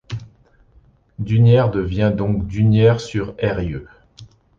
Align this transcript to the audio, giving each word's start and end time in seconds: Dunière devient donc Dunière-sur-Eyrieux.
Dunière 1.19 1.69
devient 1.69 2.11
donc 2.17 2.47
Dunière-sur-Eyrieux. 2.47 3.87